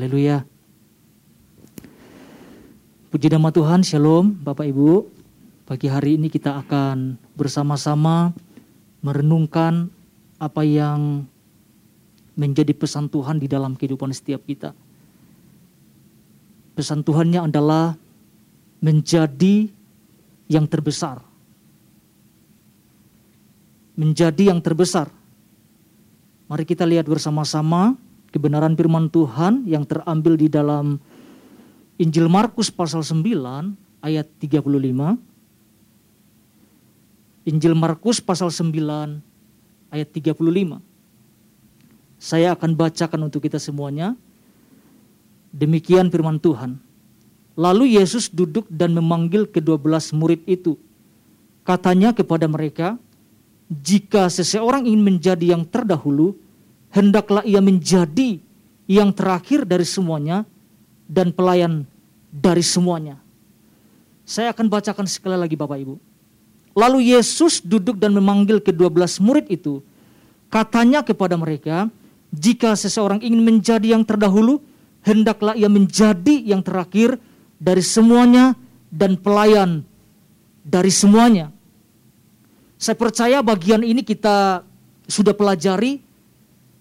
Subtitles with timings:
[0.00, 0.48] Haleluya.
[3.12, 5.04] Puji nama Tuhan, Shalom Bapak Ibu.
[5.68, 8.32] Pagi hari ini kita akan bersama-sama
[9.04, 9.92] merenungkan
[10.40, 11.28] apa yang
[12.32, 14.72] menjadi pesan Tuhan di dalam kehidupan setiap kita.
[16.72, 17.92] Pesan Tuhannya adalah
[18.80, 19.68] menjadi
[20.48, 21.20] yang terbesar.
[24.00, 25.12] Menjadi yang terbesar.
[26.48, 30.98] Mari kita lihat bersama-sama kebenaran firman Tuhan yang terambil di dalam
[32.00, 33.22] Injil Markus pasal 9
[34.00, 34.64] ayat 35.
[37.50, 39.20] Injil Markus pasal 9
[39.92, 40.80] ayat 35.
[42.20, 44.16] Saya akan bacakan untuk kita semuanya.
[45.50, 46.78] Demikian firman Tuhan.
[47.58, 50.78] Lalu Yesus duduk dan memanggil kedua belas murid itu.
[51.66, 52.96] Katanya kepada mereka,
[53.68, 56.38] jika seseorang ingin menjadi yang terdahulu,
[56.90, 58.42] hendaklah ia menjadi
[58.90, 60.42] yang terakhir dari semuanya
[61.06, 61.86] dan pelayan
[62.30, 63.18] dari semuanya.
[64.26, 65.94] Saya akan bacakan sekali lagi Bapak Ibu.
[66.74, 69.82] Lalu Yesus duduk dan memanggil kedua belas murid itu.
[70.50, 71.90] Katanya kepada mereka,
[72.30, 74.62] jika seseorang ingin menjadi yang terdahulu,
[75.02, 77.18] hendaklah ia menjadi yang terakhir
[77.58, 78.54] dari semuanya
[78.90, 79.82] dan pelayan
[80.62, 81.50] dari semuanya.
[82.78, 84.62] Saya percaya bagian ini kita
[85.10, 86.00] sudah pelajari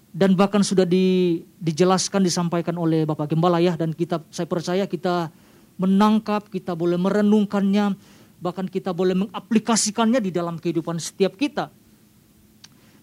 [0.09, 5.29] dan bahkan sudah di, dijelaskan disampaikan oleh Bapak Gembala ya dan kita saya percaya kita
[5.79, 7.93] menangkap, kita boleh merenungkannya,
[8.41, 11.71] bahkan kita boleh mengaplikasikannya di dalam kehidupan setiap kita.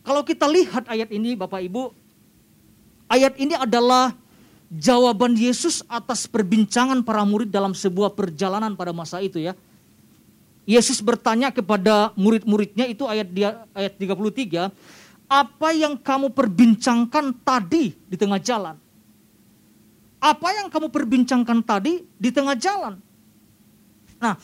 [0.02, 1.94] Kalau kita lihat ayat ini Bapak Ibu,
[3.10, 4.14] ayat ini adalah
[4.70, 9.54] jawaban Yesus atas perbincangan para murid dalam sebuah perjalanan pada masa itu ya.
[10.66, 14.74] Yesus bertanya kepada murid-muridnya itu ayat dia ayat 33,
[15.26, 18.78] apa yang kamu perbincangkan tadi di tengah jalan?
[20.22, 22.98] Apa yang kamu perbincangkan tadi di tengah jalan?
[24.16, 24.34] Nah,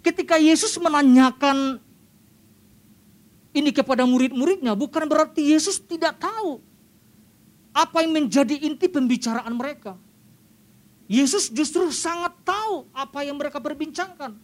[0.00, 1.78] ketika Yesus menanyakan
[3.52, 6.60] ini kepada murid-muridnya, bukan berarti Yesus tidak tahu
[7.70, 9.94] apa yang menjadi inti pembicaraan mereka.
[11.10, 14.38] Yesus justru sangat tahu apa yang mereka perbincangkan.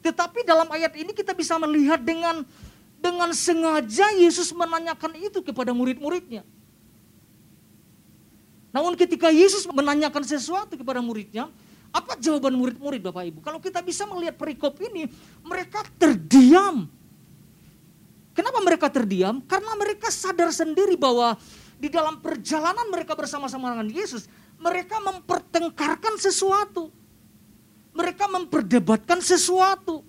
[0.00, 2.46] Tetapi dalam ayat ini kita bisa melihat dengan
[2.98, 6.42] dengan sengaja Yesus menanyakan itu kepada murid-muridnya.
[8.74, 11.48] Namun ketika Yesus menanyakan sesuatu kepada muridnya,
[11.88, 13.38] apa jawaban murid-murid Bapak Ibu?
[13.40, 15.08] Kalau kita bisa melihat perikop ini,
[15.40, 16.84] mereka terdiam.
[18.36, 19.40] Kenapa mereka terdiam?
[19.48, 21.34] Karena mereka sadar sendiri bahwa
[21.80, 24.28] di dalam perjalanan mereka bersama-sama dengan Yesus,
[24.60, 26.92] mereka mempertengkarkan sesuatu.
[27.96, 30.06] Mereka memperdebatkan sesuatu.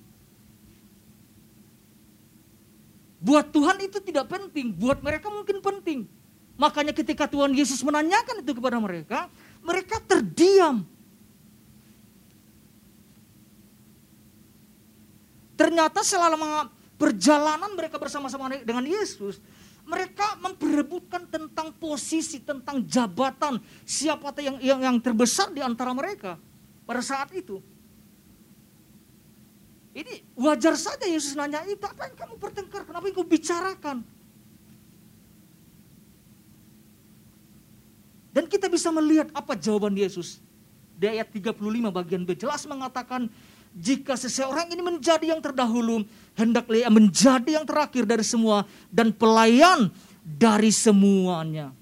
[3.30, 6.10] Buat Tuhan itu tidak penting, buat mereka mungkin penting.
[6.58, 9.30] Makanya ketika Tuhan Yesus menanyakan itu kepada mereka,
[9.62, 10.82] mereka terdiam.
[15.54, 19.38] Ternyata selama perjalanan mereka bersama-sama dengan Yesus,
[19.86, 26.42] mereka memperebutkan tentang posisi, tentang jabatan, siapa yang, yang, yang terbesar di antara mereka
[26.82, 27.62] pada saat itu.
[29.90, 33.98] Ini wajar saja Yesus nanya itu, apa yang kamu pertengkar, kenapa yang kamu bicarakan?
[38.30, 40.38] Dan kita bisa melihat apa jawaban Yesus.
[41.00, 41.58] Di ayat 35
[41.90, 43.26] bagian B jelas mengatakan,
[43.74, 46.06] jika seseorang ini menjadi yang terdahulu,
[46.38, 49.90] hendaklah ia menjadi yang terakhir dari semua dan pelayan
[50.22, 51.74] dari semuanya.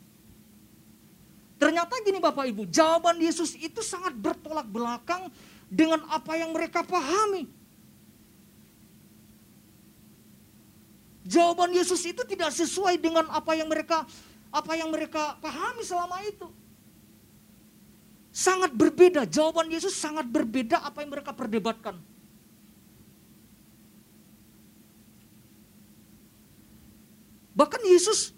[1.58, 5.28] Ternyata gini Bapak Ibu, jawaban Yesus itu sangat bertolak belakang
[5.68, 7.50] dengan apa yang mereka pahami.
[11.28, 14.08] Jawaban Yesus itu tidak sesuai dengan apa yang mereka
[14.48, 16.48] apa yang mereka pahami selama itu.
[18.32, 22.00] Sangat berbeda, jawaban Yesus sangat berbeda apa yang mereka perdebatkan.
[27.58, 28.38] Bahkan Yesus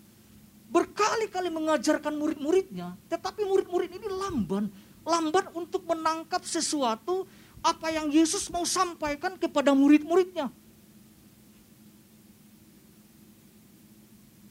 [0.72, 4.72] berkali-kali mengajarkan murid-muridnya, tetapi murid-murid ini lamban,
[5.04, 7.28] lamban untuk menangkap sesuatu
[7.60, 10.48] apa yang Yesus mau sampaikan kepada murid-muridnya.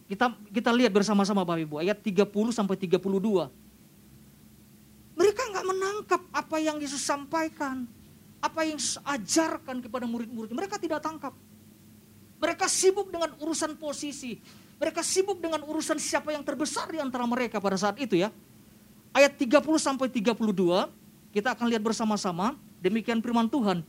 [0.08, 2.96] Kita kita lihat bersama-sama Bapak Ibu ayat 30 sampai 32.
[5.20, 7.84] Mereka nggak menangkap apa yang Yesus sampaikan,
[8.40, 10.48] apa yang Yesus ajarkan kepada murid-murid.
[10.56, 11.36] Mereka tidak tangkap.
[12.40, 14.40] Mereka sibuk dengan urusan posisi.
[14.80, 18.32] Mereka sibuk dengan urusan siapa yang terbesar di antara mereka pada saat itu ya.
[19.12, 20.32] Ayat 30 sampai 32
[21.36, 22.56] kita akan lihat bersama-sama.
[22.80, 23.84] Demikian firman Tuhan.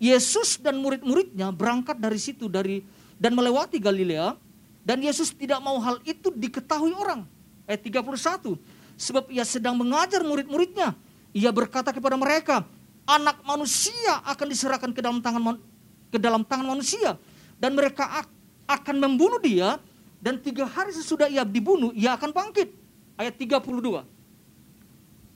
[0.00, 2.82] Yesus dan murid-muridnya berangkat dari situ dari
[3.20, 4.49] dan melewati Galilea
[4.80, 7.28] dan Yesus tidak mau hal itu diketahui orang.
[7.68, 8.56] Ayat 31.
[9.00, 10.96] Sebab ia sedang mengajar murid-muridnya.
[11.30, 12.66] Ia berkata kepada mereka,
[13.06, 15.58] anak manusia akan diserahkan ke dalam tangan
[16.10, 17.18] ke dalam tangan manusia
[17.58, 18.26] dan mereka
[18.66, 19.78] akan membunuh dia
[20.18, 22.70] dan tiga hari sesudah ia dibunuh ia akan bangkit
[23.18, 24.04] ayat 32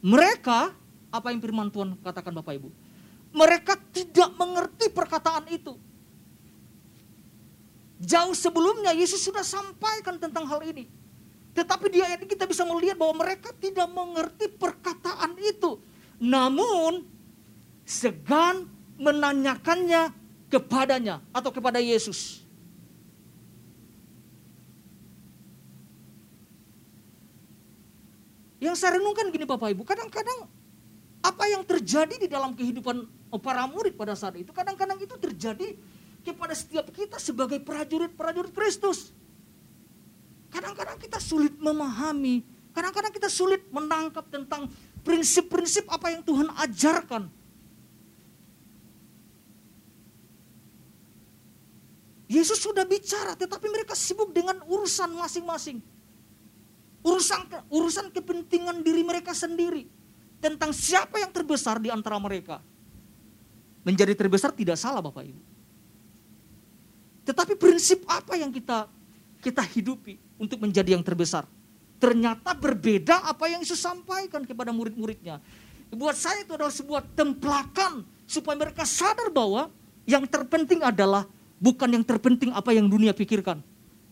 [0.05, 0.75] mereka
[1.15, 2.69] apa yang firman Tuhan katakan Bapak Ibu
[3.35, 5.79] mereka tidak mengerti perkataan itu
[8.01, 10.87] jauh sebelumnya Yesus sudah sampaikan tentang hal ini
[11.55, 15.79] tetapi di ayat ini kita bisa melihat bahwa mereka tidak mengerti perkataan itu
[16.19, 17.07] namun
[17.85, 20.15] segan menanyakannya
[20.49, 22.47] kepadanya atau kepada Yesus.
[28.63, 30.49] Yang saya renungkan gini Bapak Ibu, kadang-kadang
[31.21, 35.77] apa yang terjadi di dalam kehidupan para murid pada saat itu, kadang-kadang itu terjadi
[36.25, 39.13] kepada setiap kita sebagai prajurit-prajurit Kristus.
[40.49, 42.41] Kadang-kadang kita sulit memahami,
[42.73, 44.73] kadang-kadang kita sulit menangkap tentang
[45.05, 47.29] prinsip-prinsip apa yang Tuhan ajarkan.
[52.25, 55.79] Yesus sudah bicara, tetapi mereka sibuk dengan urusan masing-masing.
[57.05, 59.85] Urusan urusan kepentingan diri mereka sendiri.
[60.41, 62.65] Tentang siapa yang terbesar di antara mereka.
[63.85, 65.54] Menjadi terbesar tidak salah Bapak Ibu.
[67.25, 68.89] Tetapi prinsip apa yang kita
[69.41, 71.49] kita hidupi untuk menjadi yang terbesar?
[71.97, 75.41] Ternyata berbeda apa yang Yesus sampaikan kepada murid-muridnya.
[75.95, 79.73] Buat saya itu adalah sebuah templakan supaya mereka sadar bahwa
[80.05, 81.25] yang terpenting adalah
[81.57, 83.65] bukan yang terpenting apa yang dunia pikirkan,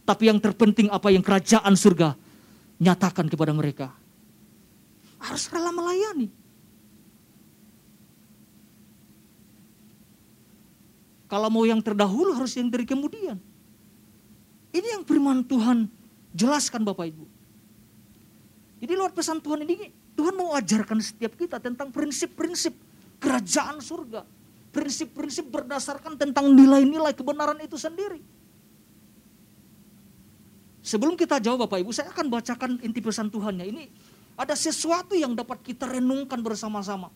[0.09, 2.17] tapi yang terpenting apa yang kerajaan surga
[2.81, 3.93] nyatakan kepada mereka.
[5.20, 6.41] Harus rela melayani.
[11.32, 13.40] Kalau mau yang terdahulu harus yang dari kemudian.
[14.69, 15.88] Ini yang firman Tuhan
[16.37, 17.25] jelaskan Bapak Ibu.
[18.84, 22.76] Jadi lewat pesan Tuhan ini, Tuhan mau ajarkan setiap kita tentang prinsip-prinsip
[23.17, 24.29] kerajaan surga.
[24.76, 28.20] Prinsip-prinsip berdasarkan tentang nilai-nilai kebenaran itu sendiri.
[30.85, 33.64] Sebelum kita jawab Bapak Ibu, saya akan bacakan inti pesan Tuhannya.
[33.73, 33.85] Ini
[34.37, 37.08] ada sesuatu yang dapat kita renungkan bersama-sama.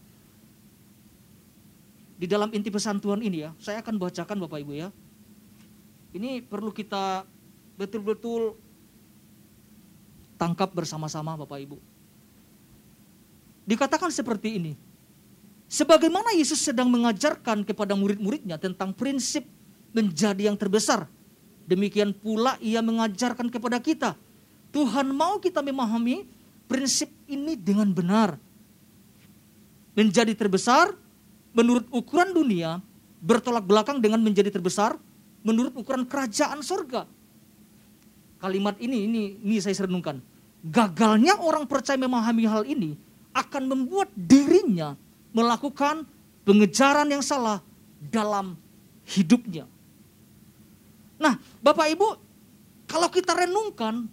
[2.16, 4.88] Di dalam inti pesan Tuhan ini ya, saya akan bacakan Bapak Ibu ya.
[6.16, 7.28] Ini perlu kita
[7.76, 8.56] betul-betul
[10.40, 11.76] tangkap bersama-sama Bapak Ibu.
[13.68, 14.72] Dikatakan seperti ini.
[15.66, 19.44] Sebagaimana Yesus sedang mengajarkan kepada murid-muridnya tentang prinsip
[19.92, 21.10] menjadi yang terbesar.
[21.66, 24.14] Demikian pula ia mengajarkan kepada kita.
[24.70, 26.24] Tuhan mau kita memahami
[26.70, 28.38] prinsip ini dengan benar.
[29.98, 30.94] Menjadi terbesar
[31.56, 32.84] menurut ukuran dunia
[33.24, 35.00] bertolak belakang dengan menjadi terbesar
[35.40, 37.08] menurut ukuran kerajaan surga.
[38.36, 40.20] Kalimat ini, ini, ini saya renungkan.
[40.60, 42.92] Gagalnya orang percaya memahami hal ini
[43.32, 44.92] akan membuat dirinya
[45.32, 46.04] melakukan
[46.44, 47.64] pengejaran yang salah
[48.12, 48.60] dalam
[49.08, 49.64] hidupnya.
[51.16, 52.08] Nah, Bapak Ibu,
[52.84, 54.04] kalau kita renungkan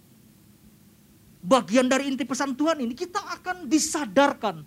[1.44, 4.64] bagian dari inti pesan Tuhan ini, kita akan disadarkan.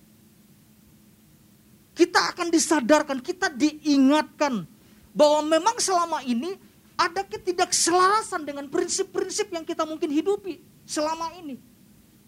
[1.97, 4.69] Kita akan disadarkan, kita diingatkan
[5.17, 6.53] bahwa memang selama ini
[6.93, 11.57] ada ketidakselarasan dengan prinsip-prinsip yang kita mungkin hidupi selama ini.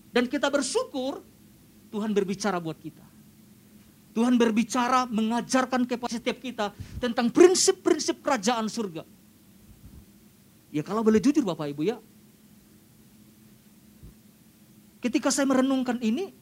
[0.09, 1.21] Dan kita bersyukur
[1.93, 3.05] Tuhan berbicara buat kita.
[4.17, 9.05] Tuhan berbicara mengajarkan kepada setiap kita tentang prinsip-prinsip kerajaan surga.
[10.73, 11.97] Ya kalau boleh jujur Bapak Ibu ya.
[14.99, 16.33] Ketika saya merenungkan ini,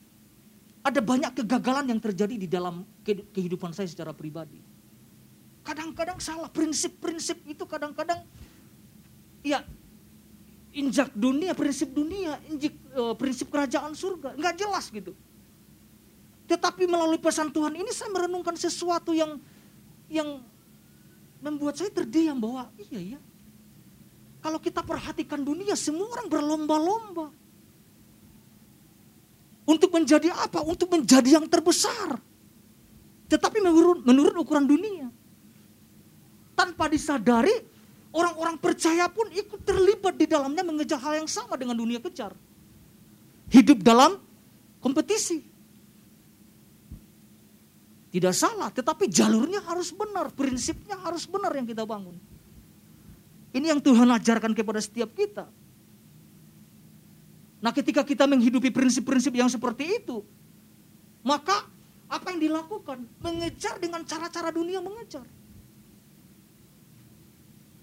[0.87, 4.63] ada banyak kegagalan yang terjadi di dalam kehidupan saya secara pribadi.
[5.67, 8.23] Kadang-kadang salah prinsip-prinsip itu kadang-kadang
[9.43, 9.67] ya
[10.71, 15.11] injak dunia prinsip dunia injik uh, prinsip kerajaan surga nggak jelas gitu.
[16.47, 19.35] Tetapi melalui pesan Tuhan ini saya merenungkan sesuatu yang
[20.07, 20.39] yang
[21.43, 23.19] membuat saya terdiam bahwa iya ya
[24.39, 27.27] kalau kita perhatikan dunia semua orang berlomba-lomba
[29.67, 30.63] untuk menjadi apa?
[30.63, 32.15] Untuk menjadi yang terbesar.
[33.27, 35.11] Tetapi menurut, menurut ukuran dunia
[36.55, 37.51] tanpa disadari
[38.15, 42.31] orang-orang percaya pun ikut terlibat di dalamnya mengejar hal yang sama dengan dunia kejar.
[43.51, 44.15] Hidup dalam
[44.79, 45.43] kompetisi.
[48.07, 52.15] Tidak salah, tetapi jalurnya harus benar, prinsipnya harus benar yang kita bangun.
[53.51, 55.45] Ini yang Tuhan ajarkan kepada setiap kita.
[57.57, 60.21] Nah ketika kita menghidupi prinsip-prinsip yang seperti itu,
[61.25, 61.65] maka
[62.07, 63.03] apa yang dilakukan?
[63.19, 65.25] Mengejar dengan cara-cara dunia mengejar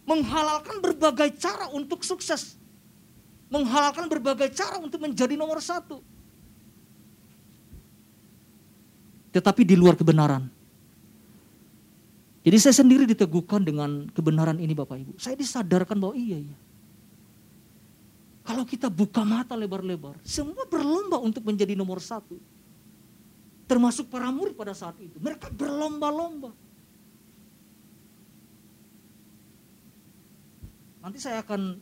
[0.05, 2.61] menghalalkan berbagai cara untuk sukses.
[3.49, 6.05] Menghalalkan berbagai cara untuk menjadi nomor satu.
[9.35, 10.47] tetapi di luar kebenaran.
[12.47, 15.13] Jadi saya sendiri diteguhkan dengan kebenaran ini Bapak Ibu.
[15.19, 16.57] Saya disadarkan bahwa iya iya.
[18.45, 22.37] Kalau kita buka mata lebar-lebar, semua berlomba untuk menjadi nomor satu.
[23.65, 25.17] Termasuk para murid pada saat itu.
[25.17, 26.53] Mereka berlomba-lomba.
[31.01, 31.81] Nanti saya akan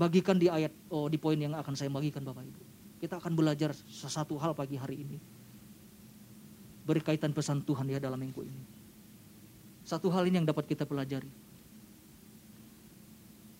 [0.00, 2.62] bagikan di ayat, oh di poin yang akan saya bagikan Bapak Ibu.
[3.04, 5.20] Kita akan belajar sesuatu hal pagi hari ini.
[6.88, 8.64] Berkaitan pesan Tuhan ya dalam minggu ini.
[9.84, 11.28] Satu hal ini yang dapat kita pelajari.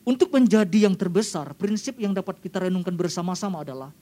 [0.00, 3.92] Untuk menjadi yang terbesar, prinsip yang dapat kita renungkan bersama-sama adalah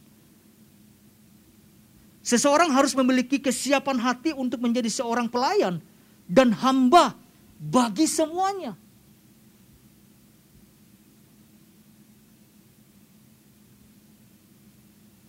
[2.23, 5.83] seseorang harus memiliki kesiapan hati untuk menjadi seorang pelayan
[6.31, 7.19] dan hamba
[7.59, 8.79] bagi semuanya.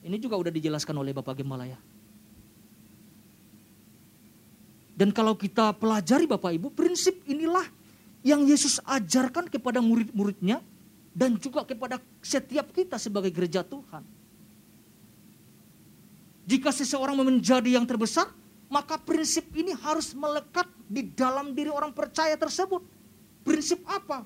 [0.06, 1.78] Ini juga sudah dijelaskan oleh Bapak Gembala ya.
[4.98, 7.79] Dan kalau kita pelajari Bapak Ibu, prinsip inilah
[8.26, 10.60] yang Yesus ajarkan kepada murid-muridnya
[11.16, 14.04] dan juga kepada setiap kita sebagai gereja Tuhan.
[16.50, 18.32] Jika seseorang menjadi yang terbesar,
[18.70, 22.82] maka prinsip ini harus melekat di dalam diri orang percaya tersebut.
[23.46, 24.26] Prinsip apa?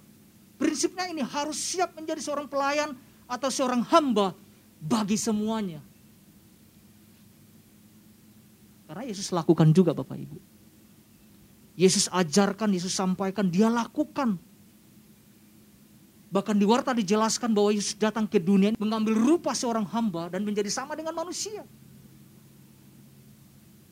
[0.56, 2.96] Prinsipnya ini harus siap menjadi seorang pelayan
[3.28, 4.32] atau seorang hamba
[4.80, 5.84] bagi semuanya.
[8.88, 10.53] Karena Yesus lakukan juga Bapak Ibu.
[11.74, 14.38] Yesus ajarkan, Yesus sampaikan, dia lakukan.
[16.34, 20.70] Bahkan di warta dijelaskan bahwa Yesus datang ke dunia mengambil rupa seorang hamba dan menjadi
[20.70, 21.62] sama dengan manusia.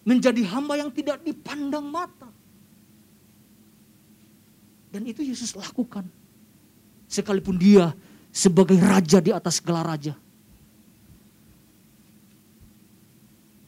[0.01, 2.29] Menjadi hamba yang tidak dipandang mata.
[4.89, 6.09] Dan itu Yesus lakukan.
[7.05, 7.93] Sekalipun dia
[8.33, 10.17] sebagai raja di atas gelar raja.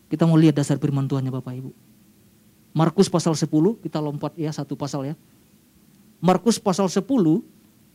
[0.10, 1.93] Kita mau lihat dasar firman Tuhannya Bapak Ibu.
[2.74, 3.46] Markus pasal 10,
[3.86, 5.16] kita lompat ya satu pasal ya.
[6.18, 7.06] Markus pasal 10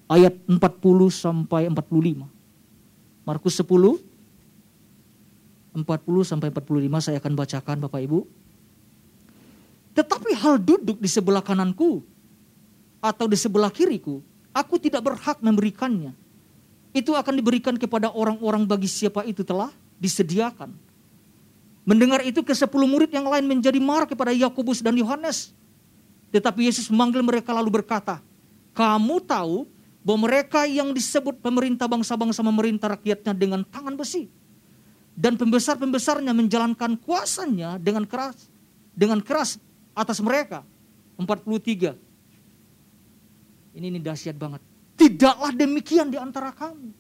[0.06, 0.56] ayat 40
[1.10, 2.24] sampai 45.
[3.26, 3.98] Markus 10
[5.78, 8.26] 40 sampai 45 saya akan bacakan Bapak Ibu.
[9.94, 12.02] Tetapi hal duduk di sebelah kananku
[13.02, 14.22] atau di sebelah kiriku,
[14.54, 16.14] aku tidak berhak memberikannya.
[16.94, 20.87] Itu akan diberikan kepada orang-orang bagi siapa itu telah disediakan.
[21.88, 25.56] Mendengar itu ke sepuluh murid yang lain menjadi marah kepada Yakobus dan Yohanes.
[26.28, 28.20] Tetapi Yesus memanggil mereka lalu berkata,
[28.76, 29.64] kamu tahu
[30.04, 34.28] bahwa mereka yang disebut pemerintah bangsa-bangsa memerintah rakyatnya dengan tangan besi.
[35.16, 38.36] Dan pembesar-pembesarnya menjalankan kuasanya dengan keras
[38.98, 39.62] dengan keras
[39.96, 40.66] atas mereka.
[41.16, 41.94] 43.
[43.78, 44.58] Ini ini dahsyat banget.
[44.98, 46.90] Tidaklah demikian di antara kamu.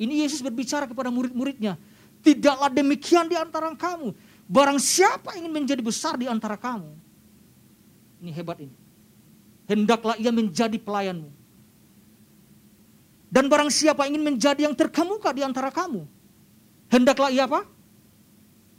[0.00, 1.76] Ini Yesus berbicara kepada murid-muridnya.
[2.20, 4.12] Tidaklah demikian di antara kamu.
[4.50, 6.90] Barang siapa ingin menjadi besar di antara kamu.
[8.20, 8.76] Ini hebat ini.
[9.70, 11.30] Hendaklah ia menjadi pelayanmu.
[13.30, 16.02] Dan barang siapa ingin menjadi yang terkemuka di antara kamu.
[16.90, 17.62] Hendaklah ia apa?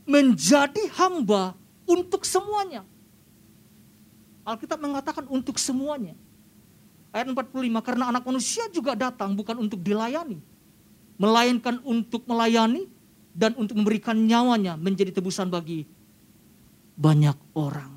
[0.03, 1.55] Menjadi hamba
[1.88, 2.83] untuk semuanya.
[4.43, 6.19] Alkitab mengatakan untuk semuanya.
[7.15, 10.43] Ayat 45, karena anak manusia juga datang bukan untuk dilayani.
[11.15, 12.90] Melainkan untuk melayani
[13.31, 15.88] dan untuk memberikan nyawanya menjadi tebusan bagi
[17.00, 17.91] banyak orang.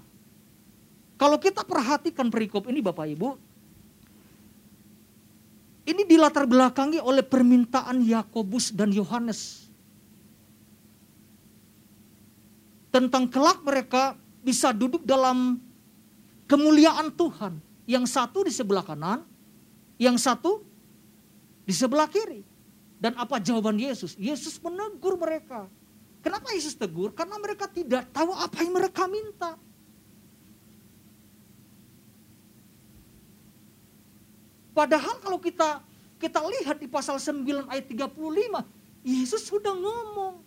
[1.19, 3.29] Kalau kita perhatikan perikop ini Bapak Ibu,
[5.85, 9.69] ini dilatar belakangi oleh permintaan Yakobus dan Yohanes.
[12.89, 15.59] Tentang kelak mereka bisa duduk dalam
[16.49, 17.59] kemuliaan Tuhan.
[17.85, 19.21] Yang satu di sebelah kanan,
[20.01, 20.65] yang satu
[21.69, 22.54] di sebelah kiri.
[22.99, 24.17] Dan apa jawaban Yesus?
[24.17, 25.69] Yesus menegur mereka.
[26.25, 27.13] Kenapa Yesus tegur?
[27.13, 29.61] Karena mereka tidak tahu apa yang mereka minta.
[34.75, 35.85] Padahal kalau kita
[36.19, 38.17] kita lihat di pasal 9 ayat 35,
[39.05, 40.41] Yesus sudah ngomong.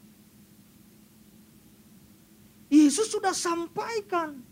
[2.68, 4.44] Yesus sudah sampaikan.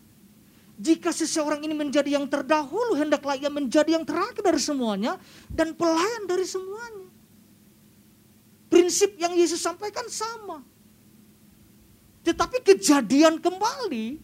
[0.75, 6.23] Jika seseorang ini menjadi yang terdahulu, hendaklah ia menjadi yang terakhir dari semuanya dan pelayan
[6.27, 7.04] dari semuanya.
[8.85, 10.61] Prinsip yang Yesus sampaikan sama.
[12.21, 14.21] Tetapi kejadian kembali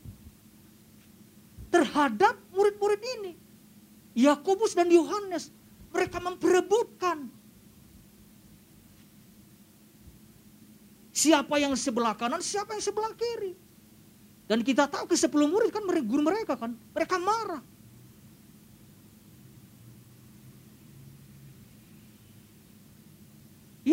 [1.73, 3.33] terhadap murid-murid ini.
[4.13, 5.49] Yakobus dan Yohanes,
[5.89, 7.25] mereka memperebutkan
[11.09, 13.57] siapa yang sebelah kanan, siapa yang sebelah kiri.
[14.45, 17.65] Dan kita tahu ke sepuluh murid kan guru mereka kan, mereka marah.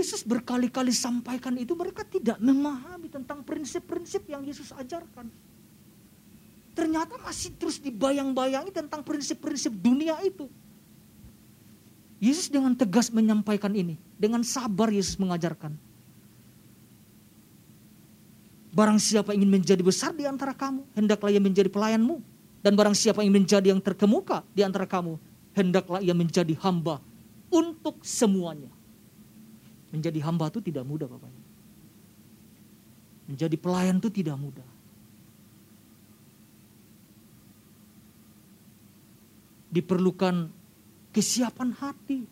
[0.09, 5.29] Yesus berkali-kali sampaikan itu mereka tidak memahami tentang prinsip prinsip-prinsip yang Yesus ajarkan.
[6.73, 10.49] Ternyata masih terus dibayang-bayangi tentang prinsip-prinsip dunia itu.
[12.25, 14.01] Yesus dengan tegas menyampaikan ini.
[14.17, 15.77] Dengan sabar Yesus mengajarkan.
[18.73, 22.25] Barang siapa ingin menjadi besar di antara kamu, hendaklah ia menjadi pelayanmu.
[22.65, 25.21] Dan barang siapa ingin menjadi yang terkemuka di antara kamu,
[25.53, 26.97] hendaklah ia menjadi hamba
[27.53, 28.78] untuk semuanya.
[29.89, 31.33] Menjadi hamba itu tidak mudah Bapak.
[33.29, 34.69] Menjadi pelayan itu tidak mudah.
[39.69, 40.49] Diperlukan
[41.13, 42.25] kesiapan hati.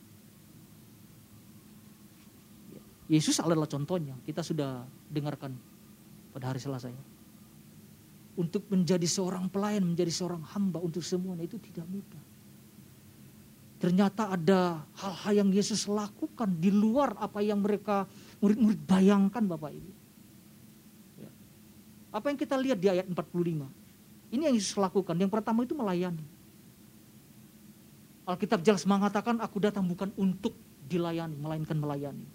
[3.07, 4.17] Yesus adalah contohnya.
[4.25, 5.53] Kita sudah dengarkan
[6.33, 7.05] pada hari Selasa ya.
[8.37, 12.36] Untuk menjadi seorang pelayan, menjadi seorang hamba untuk semuanya itu tidak mudah.
[13.76, 18.09] Ternyata ada hal-hal yang Yesus lakukan di luar apa yang mereka
[18.40, 19.92] murid-murid bayangkan Bapak Ibu.
[21.21, 21.30] Ya.
[22.09, 23.68] Apa yang kita lihat di ayat 45.
[24.33, 25.12] Ini yang Yesus lakukan.
[25.21, 26.25] Yang pertama itu melayani.
[28.26, 30.56] Alkitab jelas mengatakan aku datang bukan untuk
[30.88, 32.26] dilayani, melainkan melayani.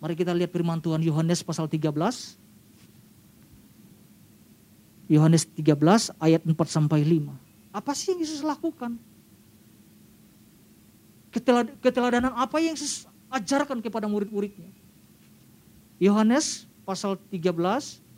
[0.00, 1.92] Mari kita lihat firman Tuhan Yohanes pasal 13.
[5.10, 7.74] Yohanes 13 ayat 4 sampai 5.
[7.74, 9.09] Apa sih yang Yesus lakukan?
[11.30, 14.74] Keteladanan apa yang Yesus ajarkan kepada murid-muridnya?
[16.02, 17.54] Yohanes pasal 13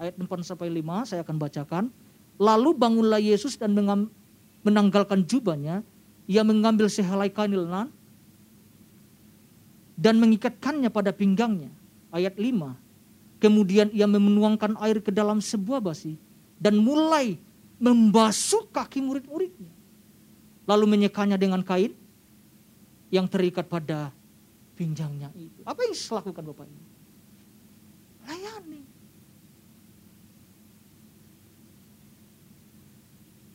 [0.00, 1.84] ayat 4 sampai 5 saya akan bacakan.
[2.40, 3.76] Lalu bangunlah Yesus dan
[4.64, 5.84] menanggalkan jubahnya,
[6.24, 7.92] ia mengambil sehelai kain lenan
[9.94, 11.70] dan mengikatkannya pada pinggangnya.
[12.08, 12.80] Ayat 5.
[13.38, 16.16] Kemudian ia menuangkan air ke dalam sebuah basi
[16.56, 17.36] dan mulai
[17.82, 19.74] membasuh kaki murid-muridnya.
[20.64, 21.92] Lalu menyekanya dengan kain
[23.12, 24.08] yang terikat pada
[24.72, 25.60] pinggangnya itu.
[25.68, 26.84] Apa yang lakukan Bapak ini?
[28.24, 28.82] Layani.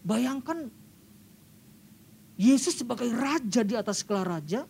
[0.05, 0.69] Bayangkan
[2.37, 4.69] Yesus sebagai raja di atas segala raja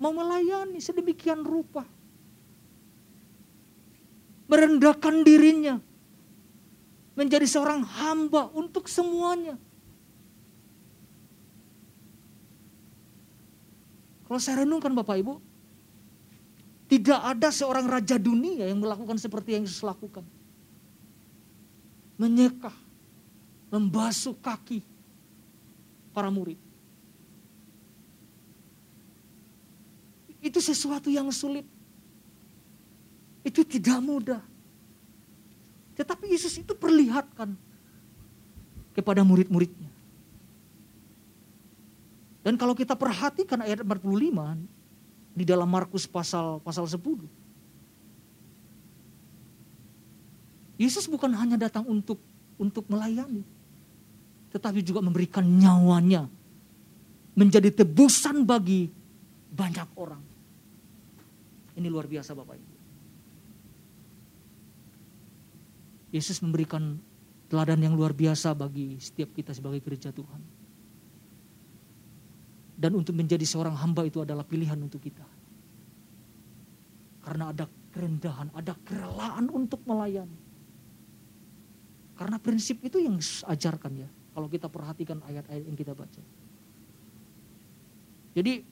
[0.00, 1.84] mau melayani sedemikian rupa.
[4.48, 5.76] Merendahkan dirinya.
[7.14, 9.60] Menjadi seorang hamba untuk semuanya.
[14.30, 15.42] Kalau saya renungkan Bapak Ibu,
[16.86, 20.22] tidak ada seorang raja dunia yang melakukan seperti yang Yesus lakukan.
[22.14, 22.70] Menyekah,
[23.74, 24.86] membasuh kaki
[26.14, 26.62] para murid.
[30.38, 31.66] Itu sesuatu yang sulit.
[33.42, 34.42] Itu tidak mudah.
[35.98, 37.58] Tetapi Yesus itu perlihatkan
[38.94, 39.89] kepada murid-muridnya.
[42.40, 46.96] Dan kalau kita perhatikan ayat 45 di dalam Markus pasal pasal 10.
[50.80, 52.16] Yesus bukan hanya datang untuk
[52.56, 53.44] untuk melayani,
[54.48, 56.24] tetapi juga memberikan nyawanya
[57.36, 58.88] menjadi tebusan bagi
[59.52, 60.24] banyak orang.
[61.76, 62.74] Ini luar biasa Bapak Ibu.
[66.10, 66.98] Yesus memberikan
[67.46, 70.59] teladan yang luar biasa bagi setiap kita sebagai gereja Tuhan.
[72.80, 75.28] Dan untuk menjadi seorang hamba itu adalah pilihan untuk kita.
[77.20, 80.40] Karena ada kerendahan, ada kerelaan untuk melayani.
[82.16, 84.08] Karena prinsip itu yang ajarkan ya.
[84.32, 86.24] Kalau kita perhatikan ayat-ayat yang kita baca.
[88.32, 88.64] Jadi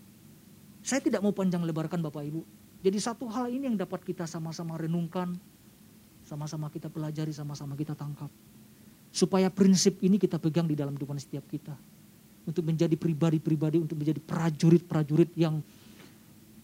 [0.81, 2.41] saya tidak mau panjang lebarkan Bapak Ibu.
[2.81, 5.37] Jadi satu hal ini yang dapat kita sama-sama renungkan,
[6.25, 8.33] sama-sama kita pelajari, sama-sama kita tangkap.
[9.13, 11.77] Supaya prinsip ini kita pegang di dalam kehidupan setiap kita.
[12.49, 15.61] Untuk menjadi pribadi-pribadi, untuk menjadi prajurit-prajurit yang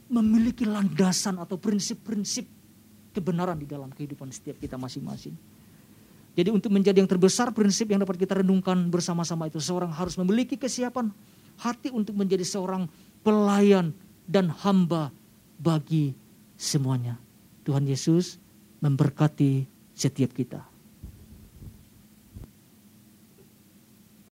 [0.08, 2.48] memiliki landasan atau prinsip-prinsip
[3.12, 5.36] kebenaran di dalam kehidupan setiap kita masing-masing.
[6.34, 10.58] Jadi untuk menjadi yang terbesar prinsip yang dapat kita renungkan bersama-sama itu seorang harus memiliki
[10.58, 11.14] kesiapan
[11.62, 12.90] hati untuk menjadi seorang
[13.22, 13.94] pelayan
[14.26, 15.14] dan hamba
[15.62, 16.10] bagi
[16.58, 17.14] semuanya.
[17.62, 18.42] Tuhan Yesus
[18.82, 20.73] memberkati setiap kita.